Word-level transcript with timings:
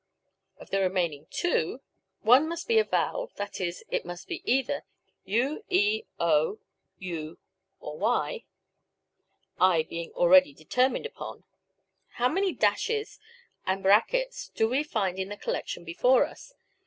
Of 0.57 0.71
the 0.71 0.79
remaining 0.81 1.27
two, 1.29 1.81
[]<, 2.09 2.21
one 2.21 2.49
must 2.49 2.67
be 2.67 2.79
a 2.79 2.83
vowel, 2.83 3.31
that 3.35 3.61
is, 3.61 3.83
it 3.91 4.03
must 4.03 4.27
be 4.27 4.41
either 4.51 4.83
u, 5.25 5.63
e, 5.69 6.05
o, 6.19 6.57
u, 6.97 7.37
or 7.79 7.99
y; 7.99 8.43
i 9.59 9.83
being 9.83 10.11
already 10.13 10.55
determined 10.55 11.05
upon. 11.05 11.37
Now 11.37 11.43
how 12.15 12.29
many 12.29 12.51
[]'s 12.59 13.19
and 13.67 13.85
<'s 13.85 14.49
do 14.55 14.67
we 14.67 14.81
find 14.81 15.19
in 15.19 15.29
the 15.29 15.37
collection 15.37 15.83
before 15.83 16.25
us? 16.25 16.55